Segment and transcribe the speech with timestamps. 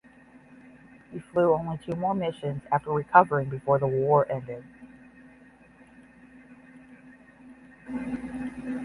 [1.11, 4.63] He flew only two more missions after recovering before the war ended.